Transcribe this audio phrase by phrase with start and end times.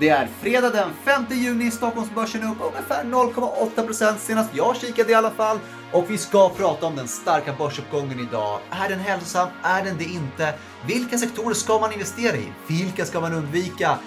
[0.00, 5.14] Det är fredag den 5 juni, Stockholmsbörsen är upp ungefär 0,8% senast jag kikade i
[5.14, 5.58] alla fall.
[5.92, 8.60] Och vi ska prata om den starka börsuppgången idag.
[8.70, 9.48] Är den hälsosam?
[9.62, 10.54] Är den det inte?
[10.86, 12.52] Vilka sektorer ska man investera i?
[12.66, 13.98] Vilka ska man undvika?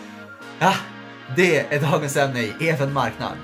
[0.60, 0.74] Ja,
[1.36, 3.38] det är dagens ämne i Even Marknad.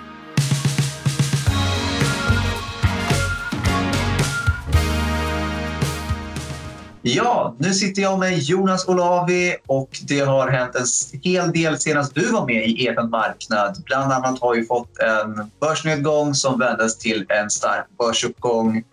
[7.08, 12.16] Ja, nu sitter jag med Jonas Olavi och det har hänt en hel del senast
[12.16, 13.84] du var med i EFN Marknad.
[13.86, 18.84] Bland annat har vi fått en börsnedgång som vändes till en stark börsuppgång.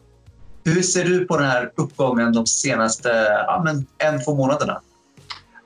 [0.64, 3.09] Hur ser du på den här uppgången de senaste
[3.46, 4.80] ja, men en, två månaderna?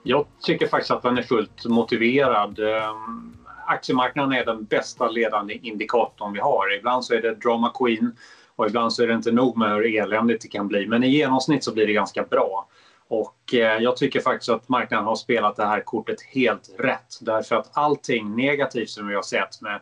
[0.03, 2.59] Jag tycker faktiskt att den är fullt motiverad.
[2.59, 3.37] Ehm,
[3.67, 6.79] aktiemarknaden är den bästa ledande indikatorn vi har.
[6.79, 8.17] Ibland så är det drama queen
[8.57, 10.87] och ibland så är det inte nog med hur eländigt det kan bli.
[10.87, 12.69] Men i genomsnitt så blir det ganska bra.
[13.09, 17.19] Och eh, jag tycker faktiskt att marknaden har spelat det här kortet helt rätt.
[17.21, 19.81] Därför att allting negativt som vi har sett med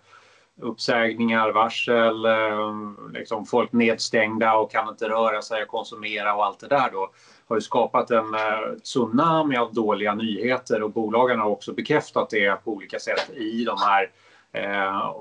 [0.61, 2.73] uppsägningar, varsel, eh,
[3.13, 7.11] liksom folk nedstängda och kan inte röra sig och konsumera och allt det där då
[7.49, 12.65] har ju skapat en eh, tsunami av dåliga nyheter och bolagen har också bekräftat det
[12.65, 14.11] på olika sätt i de här
[14.55, 15.15] Eh,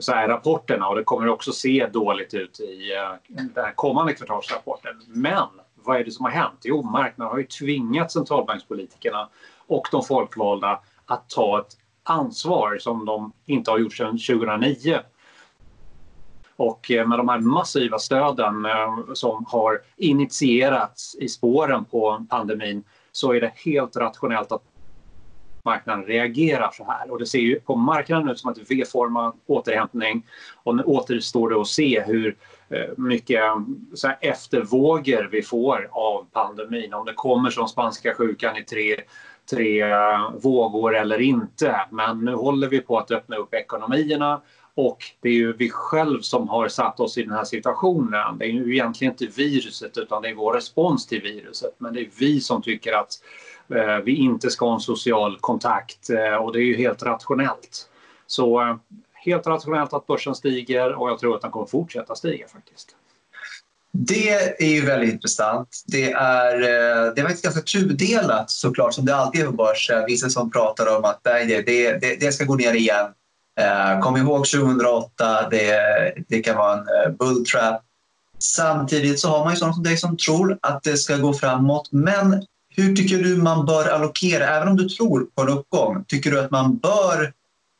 [0.00, 4.14] så här rapporterna och det kommer också se dåligt ut i eh, den här kommande
[4.14, 5.02] kvartalsrapporten.
[5.06, 6.60] Men vad är det som har hänt?
[6.64, 9.28] Jo, marknaden har ju tvingat centralbankspolitikerna
[9.66, 14.98] och de folkvalda att ta ett ansvar som de inte har gjort sedan 2009.
[16.56, 18.66] Och eh, med de här massiva stöden
[19.14, 24.62] som har initierats i spåren på pandemin så är det helt rationellt att
[25.66, 27.10] marknaden reagerar så här.
[27.10, 30.26] Och det ser ju på marknaden ut som att det är V-formad återhämtning.
[30.62, 32.36] Och nu återstår det att se hur
[32.68, 33.42] eh, mycket
[33.94, 36.94] så här, eftervågor vi får av pandemin.
[36.94, 38.96] Om det kommer som spanska sjukan i tre
[39.50, 41.80] tre eh, vågor eller inte.
[41.90, 44.40] Men nu håller vi på att öppna upp ekonomierna
[44.76, 48.38] och det är ju vi själv som har satt oss i den här situationen.
[48.38, 51.74] Det är ju egentligen inte viruset utan det är vår respons till viruset.
[51.78, 53.12] Men det är vi som tycker att
[53.74, 57.88] Eh, vi inte ska ha en social kontakt eh, och det är ju helt rationellt.
[58.26, 58.76] Så eh,
[59.14, 62.96] helt rationellt att börsen stiger och jag tror att den kommer fortsätta stiga faktiskt.
[63.92, 65.82] Det är ju väldigt intressant.
[65.86, 66.58] Det är,
[67.14, 70.04] det är faktiskt ganska tudelat såklart som det alltid är på börsen.
[70.06, 73.06] Vissa som pratar om att det, det, det ska gå ner igen.
[74.02, 77.82] Kom ihåg 2008, det, det kan vara en bulltrap.
[78.38, 81.88] Samtidigt så har man ju sådana som dig som tror att det ska gå framåt.
[81.92, 82.42] Men
[82.76, 84.46] hur tycker du man bör allokera?
[84.46, 87.32] Även om du tror på en uppgång, tycker du att man bör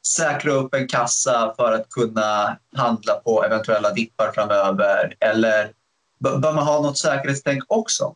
[0.06, 5.14] säkra upp en kassa för att kunna handla på eventuella dippar framöver?
[5.20, 5.70] Eller
[6.18, 8.14] bör man ha något säkerhetstänk också?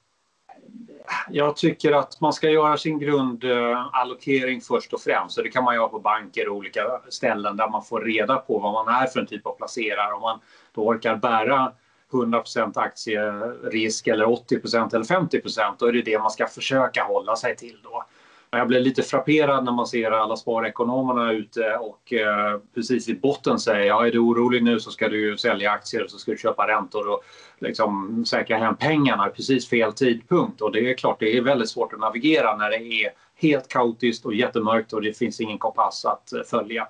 [1.30, 5.34] Jag tycker att man ska göra sin grundallokering först och främst.
[5.34, 8.58] Så det kan man göra på banker och olika ställen där man får reda på
[8.58, 10.12] vad man är för en typ av placerare.
[10.12, 10.40] Om man
[10.74, 11.72] då orkar bära
[12.10, 15.40] 100% aktierisk eller 80% eller 50
[15.78, 17.80] då är det det man ska försöka hålla sig till.
[17.82, 18.04] Då.
[18.52, 23.58] Jag blir lite frapperad när man ser alla sparekonomerna ute och eh, precis i botten
[23.58, 26.38] säger ja, är du orolig nu så ska du sälja aktier och så ska du
[26.38, 27.24] köpa räntor och
[27.58, 30.60] liksom säkra hem pengarna precis fel tidpunkt.
[30.60, 34.26] Och det är klart, det är väldigt svårt att navigera när det är helt kaotiskt
[34.26, 36.88] och jättemörkt och det finns ingen kompass att följa.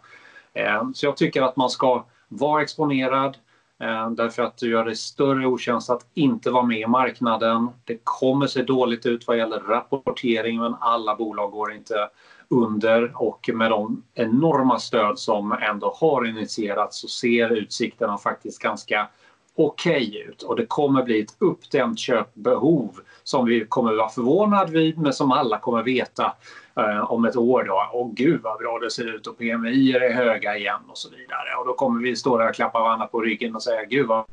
[0.55, 3.37] Eh, så jag tycker att man ska vara exponerad,
[3.81, 7.69] Eh, därför att du gör det större otjänst att inte vara med i marknaden.
[7.85, 12.09] Det kommer se dåligt ut vad gäller rapportering men alla bolag går inte
[12.49, 19.09] under och med de enorma stöd som ändå har initierats så ser utsikterna faktiskt ganska
[19.57, 24.73] okej okay ut och det kommer bli ett uppdämt köpbehov som vi kommer vara förvånade
[24.73, 26.33] vid men som alla kommer veta
[26.77, 27.91] eh, om ett år då.
[27.93, 31.57] Åh gud vad bra det ser ut och PMI är höga igen och så vidare.
[31.61, 34.25] Och då kommer vi stå där och klappa varandra på ryggen och säga gud vad,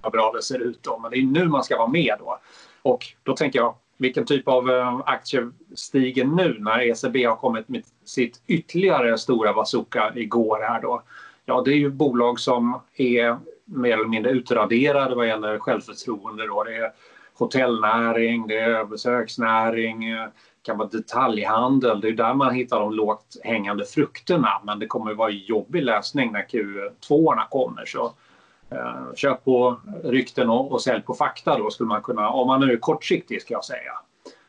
[0.00, 0.98] vad bra det ser ut då.
[0.98, 2.38] Men det är nu man ska vara med då.
[2.82, 7.68] Och då tänker jag vilken typ av eh, aktier stiger nu när ECB har kommit
[7.68, 11.02] med sitt ytterligare stora bazooka igår här då?
[11.44, 13.38] Ja, det är ju bolag som är
[13.70, 16.46] mer eller mindre utraderade vad gäller självförtroende.
[16.46, 16.64] Då.
[16.64, 16.92] Det är
[17.34, 20.28] hotellnäring, det är besöksnäring, eh,
[20.62, 22.00] kan vara detaljhandel.
[22.00, 24.60] Det är där man hittar de lågt hängande frukterna.
[24.64, 27.84] Men det kommer att vara jobbig läsning när Q2 kommer.
[27.86, 28.12] Så
[28.70, 32.60] eh, köp på rykten och, och sälj på fakta då skulle man kunna, om man
[32.60, 33.92] nu är kortsiktig ska jag säga.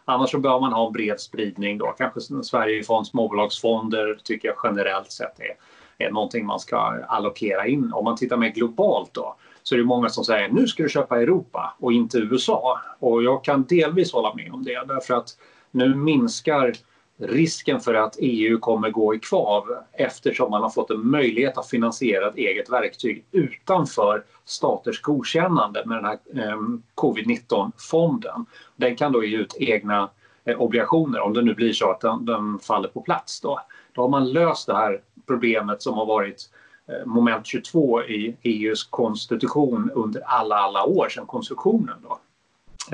[0.06, 1.96] Annars så bör man ha en bred spridning då.
[1.98, 5.56] Kanske Sverigefond, småbolagsfonder tycker jag generellt sett är
[6.04, 6.78] är någonting man ska
[7.08, 7.94] allokera in.
[7.94, 10.90] Om man tittar mer globalt då så är det många som säger nu ska du
[10.90, 12.80] köpa Europa och inte USA.
[13.00, 15.30] Och jag kan delvis hålla med om det därför att
[15.72, 16.74] nu minskar
[17.22, 21.68] risken för att EU kommer gå i kvav eftersom man har fått en möjlighet att
[21.68, 26.62] finansiera ett eget verktyg utanför staters godkännande med den här eh,
[26.96, 28.46] covid-19-fonden.
[28.76, 30.10] Den kan då ge ut egna
[30.46, 33.42] eh, obligationer om det nu blir så att den, den, faller på plats.
[33.42, 33.60] Då.
[33.94, 35.02] då har man löst det här
[35.32, 36.50] problemet som har varit
[36.88, 41.96] eh, moment 22 i EUs konstitution under alla, alla år sedan konstruktionen.
[42.04, 42.20] Då.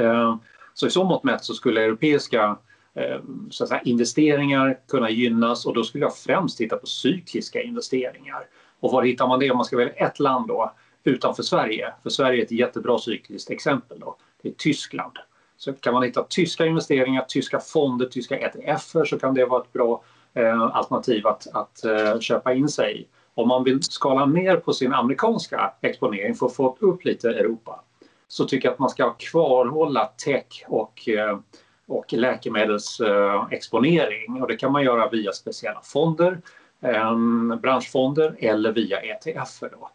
[0.04, 0.36] Eh,
[0.74, 2.58] så i så mått mätt så skulle europeiska
[2.94, 3.20] eh,
[3.50, 8.48] så att säga, investeringar kunna gynnas och då skulle jag främst titta på cykliska investeringar.
[8.80, 10.74] Och var hittar man det om man ska välja ett land då
[11.04, 11.94] utanför Sverige?
[12.04, 14.16] För Sverige är ett jättebra cykliskt exempel då.
[14.42, 15.18] Det är Tyskland.
[15.58, 19.74] Så kan man hitta tyska investeringar, tyska fonder, tyska ETFer så kan det vara ett
[19.74, 20.04] bra
[20.38, 23.08] Eh, alternativ att, att eh, köpa in sig i.
[23.34, 27.84] Om man vill skala ner på sin amerikanska exponering för att få upp lite Europa
[28.28, 31.40] så tycker jag att man ska kvarhålla tech och eh,
[31.88, 34.38] och läkemedelsexponering.
[34.38, 36.42] Eh, och det kan man göra via speciella fonder,
[36.82, 39.60] ehm, branschfonder eller via ETF.
[39.60, 39.90] Då.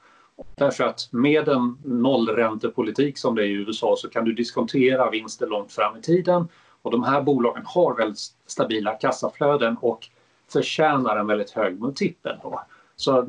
[0.55, 5.47] Därför att med en nollräntepolitik som det är i USA så kan du diskontera vinster
[5.47, 6.49] långt fram i tiden.
[6.83, 10.09] Och de här bolagen har väldigt stabila kassaflöden och
[10.53, 12.37] förtjänar en väldigt hög multipel.
[12.43, 12.63] Då.
[12.97, 13.29] Så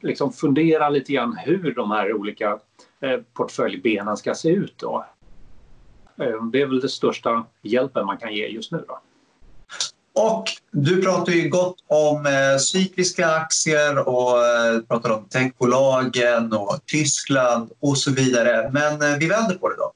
[0.00, 2.58] liksom fundera lite grann hur de här olika
[3.00, 4.74] eh, portföljbenen ska se ut.
[4.78, 5.06] Då.
[6.16, 8.84] Eh, det är väl den största hjälpen man kan ge just nu.
[8.88, 8.98] Då.
[10.14, 16.80] Och du pratar ju gott om eh, cykliska aktier och eh, pratar om techbolagen och
[16.86, 18.70] Tyskland och så vidare.
[18.72, 19.92] Men eh, vi vänder på det då.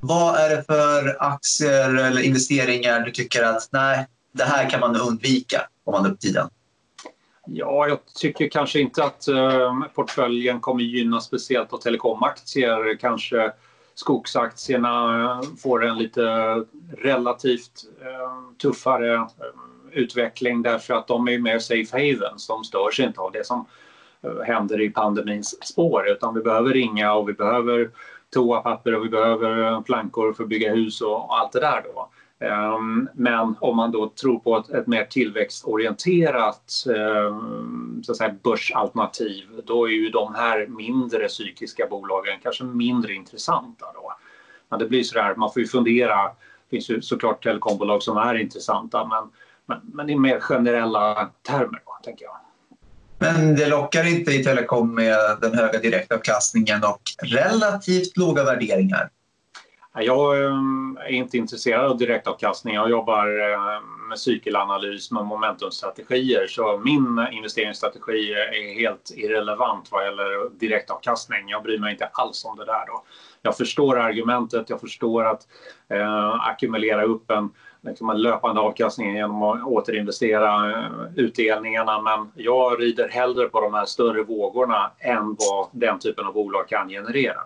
[0.00, 4.96] Vad är det för aktier eller investeringar du tycker att nej, det här kan man
[5.00, 6.48] undvika om man har upp tiden?
[7.46, 12.96] Ja, jag tycker kanske inte att eh, portföljen kommer gynna speciellt av telekomaktier.
[13.00, 13.52] Kanske
[13.94, 16.22] skogsaktierna eh, får en lite
[16.98, 19.24] relativt eh, tuffare eh,
[19.92, 22.46] utveckling därför att de är mer safe havens.
[22.46, 23.66] De störs inte av det som
[24.22, 27.90] eh, händer i pandemins spår utan vi behöver ringa och vi behöver
[28.30, 31.82] toapapper och vi behöver eh, plankor för att bygga hus och allt det där.
[31.94, 32.08] Då.
[32.44, 38.34] Ehm, men om man då tror på ett, ett mer tillväxtorienterat ehm, så att säga,
[38.42, 43.86] börsalternativ då är ju de här mindre cykliska bolagen kanske mindre intressanta.
[43.94, 44.12] Då.
[44.68, 46.24] Men det blir så där, man får ju fundera.
[46.24, 49.30] Det finns ju såklart telekombolag som är intressanta men,
[49.66, 52.36] men, men i mer generella termer, då, tänker jag.
[53.18, 59.10] Men det lockar inte i telekom med den höga direktavkastningen och relativt låga värderingar.
[59.98, 62.74] Jag ehm, är inte intresserad av direktavkastning.
[62.74, 70.50] Jag jobbar ehm, med cykelanalys med momentumstrategier så min investeringsstrategi är helt irrelevant vad gäller
[70.50, 71.48] direktavkastning.
[71.48, 72.86] Jag bryr mig inte alls om det där.
[72.86, 73.04] Då.
[73.42, 75.42] Jag förstår argumentet, jag förstår att
[75.88, 77.50] eh, ackumulera upp en,
[77.82, 80.86] liksom en löpande avkastning genom att återinvestera eh,
[81.16, 86.32] utdelningarna men jag rider hellre på de här större vågorna än vad den typen av
[86.32, 87.40] bolag kan generera.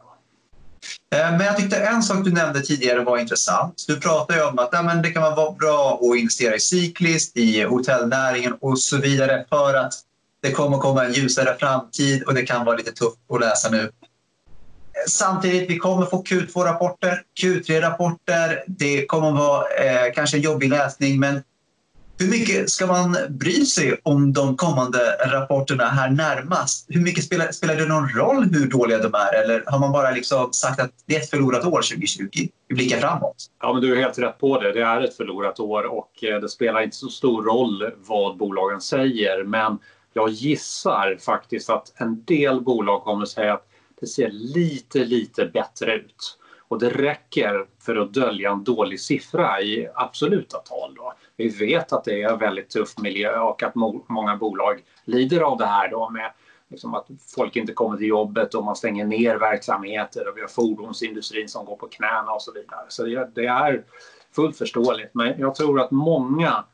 [1.15, 3.85] Eh, men jag tyckte en sak du nämnde tidigare var intressant.
[3.87, 7.63] Du pratade om att ja, men det kan vara bra att investera i cykliskt, i
[7.63, 9.95] hotellnäringen och så vidare för att
[10.43, 13.91] det kommer komma en ljusare framtid och det kan vara lite tufft att läsa nu.
[15.09, 18.65] Samtidigt, vi kommer få Q2-rapporter, Q3-rapporter.
[18.67, 21.43] Det kommer vara eh, kanske jobbig läsning men
[22.19, 26.87] hur mycket ska man bry sig om de kommande rapporterna här närmast?
[26.89, 30.11] Hur mycket spelar, spelar det någon roll hur dåliga de är eller har man bara
[30.11, 32.29] liksom sagt att det är ett förlorat år 2020?
[32.69, 33.47] Vi blickar framåt.
[33.61, 34.73] Ja, men du är helt rätt på det.
[34.73, 38.81] Det är ett förlorat år och eh, det spelar inte så stor roll vad bolagen
[38.81, 39.45] säger.
[39.45, 39.79] Men
[40.13, 43.69] jag gissar faktiskt att en del bolag kommer att säga att
[44.01, 46.39] det ser lite, lite bättre ut.
[46.69, 50.95] Och det räcker för att dölja en dålig siffra i absoluta tal.
[50.95, 51.13] Då.
[51.39, 55.41] Vi vet att det är en väldigt tuff miljö och att må många bolag lider
[55.41, 56.33] av det här då med
[56.69, 60.49] liksom att folk inte kommer till jobbet och man stänger ner verksamheter och vi har
[60.49, 62.85] fordonsindustrin som går på knäna och så vidare.
[62.89, 63.05] Så
[63.35, 63.85] det, är
[64.35, 65.11] fullt förståeligt.
[65.15, 66.65] Men jag tror att många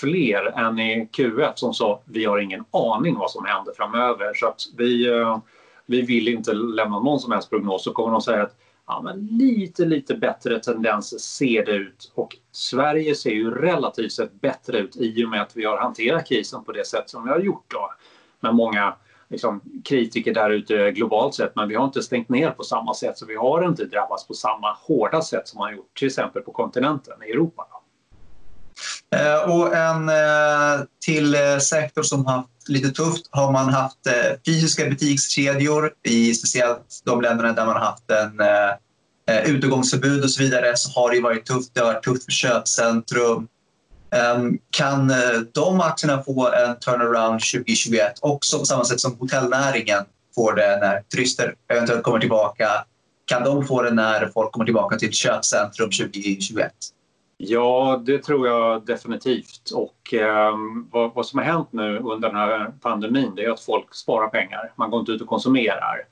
[0.00, 4.34] fler än i Q1 som sa vi har ingen aning vad som händer framöver.
[4.34, 5.38] Så att vi, eh,
[5.86, 7.84] vi vill inte lämna någon som helst prognos.
[7.84, 12.12] Så kommer de säga att ja, men lite, lite bättre tendenser ser det ut.
[12.14, 16.28] Och Sverige ser ju relativt sett bättre ut i och med att vi har hanterat
[16.28, 17.64] krisen på det sätt som vi har gjort.
[17.68, 17.92] Då.
[18.40, 18.96] Med många
[19.28, 23.18] liksom, kritiker där ute globalt sett, men vi har inte stängt ner på samma sätt
[23.18, 26.42] så vi har inte drabbats på samma hårda sätt som man har gjort till exempel
[26.42, 27.66] på kontinenten i Europa.
[27.70, 27.80] Då.
[29.16, 34.38] Eh, och en eh, till eh, sektor som haft lite tufft har man haft eh,
[34.46, 40.30] fysiska butikskedjor i speciellt de länderna där man har haft en eh, eh, utegångsförbud och
[40.30, 41.74] så vidare så har det varit tufft.
[41.74, 43.48] Det har varit tufft för köpcentrum.
[44.14, 45.16] Ehm, kan eh,
[45.54, 50.04] de aktierna få en turnaround 2021 också på samma sätt som hotellnäringen
[50.34, 52.84] får det när turister eventuellt kommer tillbaka?
[53.26, 56.72] Kan de få det när folk kommer tillbaka till köpcentrum 2021?
[57.36, 59.70] Ja, det tror jag definitivt.
[59.74, 60.54] Och eh,
[60.90, 64.28] vad, vad, som har hänt nu under den här pandemin det är att folk sparar
[64.28, 64.72] pengar.
[64.76, 66.06] Man går inte ut och konsumerar.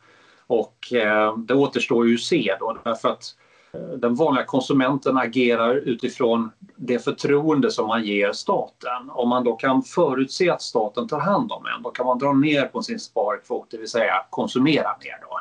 [0.46, 3.24] Och eh, det återstår ju att se då därför att
[3.72, 9.10] eh, den vanliga konsumenten agerar utifrån det förtroende som man ger staten.
[9.10, 12.32] Om man då kan förutse att staten tar hand om en då kan man dra
[12.32, 15.18] ner på sin sparkvot, det vill säga konsumera mer.
[15.20, 15.40] Då.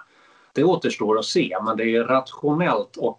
[0.54, 3.18] Det återstår att se, men det är rationellt och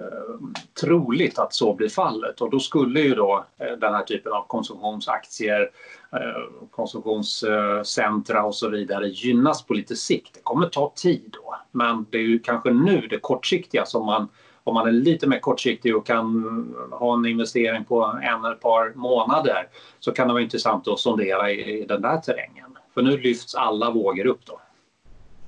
[0.00, 0.34] Eh,
[0.80, 4.46] troligt att så blir fallet och då skulle ju då eh, den här typen av
[4.46, 5.70] konsumtionsaktier,
[6.12, 10.34] eh, konsumtionscentra och så vidare gynnas på lite sikt.
[10.34, 14.28] Det kommer ta tid då, men det är ju kanske nu det kortsiktiga som man
[14.64, 18.60] om man är lite mer kortsiktig och kan ha en investering på en eller ett
[18.60, 19.68] par månader
[20.00, 22.78] så kan det vara intressant att sondera i, i den där terrängen.
[22.94, 24.60] För nu lyfts alla vågor upp då.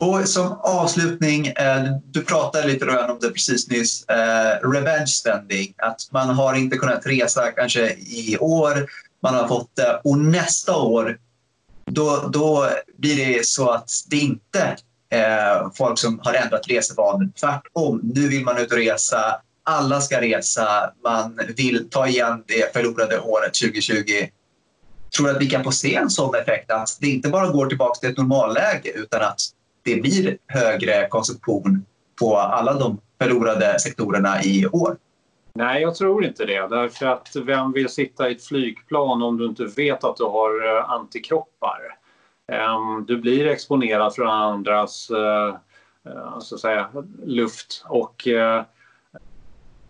[0.03, 5.75] Och som avslutning, eh, du pratade lite Rön om det precis nyss, eh, revenge spending.
[5.79, 8.91] Att man har inte kunnat resa kanske i år,
[9.23, 10.01] man har fått det.
[10.05, 11.19] Och nästa år
[11.87, 12.69] då, då
[12.99, 14.77] blir det så att det inte
[15.11, 17.31] är folk som har ändrat resevanor.
[17.41, 22.73] Tvärtom, nu vill man ut och resa, alla ska resa, man vill ta igen det
[22.73, 24.03] förlorade året 2020
[25.17, 26.71] tror att vi kan få se en sån effekt?
[26.71, 29.41] Att det inte bara går tillbaka till ett normalläge utan att
[29.83, 31.85] det blir högre konsumtion
[32.21, 34.97] på alla de förlorade sektorerna i år?
[35.55, 36.67] Nej, jag tror inte det.
[36.69, 40.77] Därför att vem vill sitta i ett flygplan om du inte vet att du har
[40.77, 41.81] eh, antikroppar?
[42.53, 45.57] Ehm, du blir exponerad för andras eh,
[46.13, 46.89] eh, så att säga,
[47.25, 48.23] luft och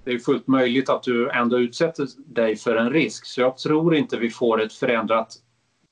[0.04, 3.26] det är fullt möjligt att du ändå utsätter dig för en risk.
[3.26, 5.36] Så jag tror inte vi får ett förändrat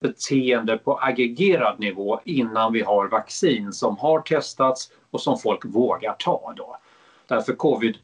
[0.00, 6.16] beteende på aggregerad nivå innan vi har vaccin som har testats och som folk vågar
[6.19, 6.52] ta.
[6.57, 6.76] Då.
[7.26, 7.95] Därför covid-19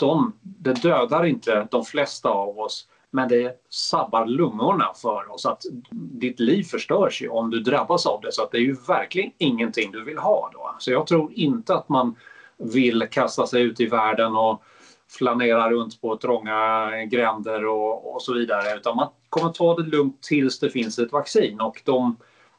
[0.00, 5.46] eh, det dödar inte de flesta av oss men det sabbar lungorna för oss.
[5.46, 8.32] Att ditt liv förstörs ju om du drabbas av det.
[8.32, 10.74] Så att det är ju verkligen ingenting du vill ha då.
[10.78, 12.16] Så jag tror inte att man
[12.56, 14.62] vill kasta sig ut i världen och
[15.08, 18.76] flanera runt på trånga gränder och, och så vidare.
[18.76, 21.60] Utan man kommer ta det lugnt tills det finns ett vaccin.
[21.60, 22.16] Och de,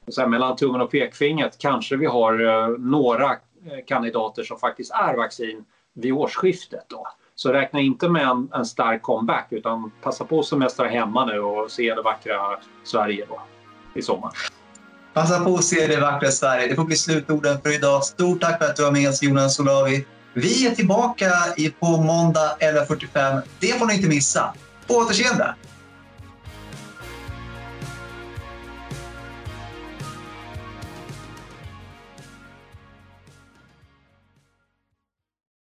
[0.08, 4.92] så här, mellan tummen och pekfingret kanske vi har eh, några eh, kandidater som faktiskt
[4.92, 6.86] är vaccin vid årsskiftet.
[6.88, 7.08] Då.
[7.36, 11.40] Så räkna inte med en, en stark comeback utan passa på att semestra hemma nu
[11.40, 13.42] och se det vackra Sverige då,
[13.96, 14.32] i sommar.
[15.14, 16.68] Passa på att se det vackra Sverige.
[16.68, 18.04] Det får bli slutorden för idag.
[18.04, 20.06] Stort tack för att du var med oss Jonas Olavi.
[20.34, 21.32] Vi är tillbaka
[21.80, 23.42] på måndag 11.45.
[23.60, 24.54] Det får ni inte missa.
[24.88, 25.56] På återseende!